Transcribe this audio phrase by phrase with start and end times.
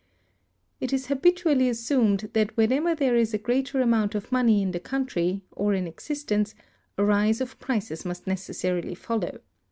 [0.79, 4.79] It is habitually assumed that whenever there is a greater amount of money in the
[4.79, 6.55] country, or in existence,
[6.97, 9.41] a rise of prices must necessarily follow.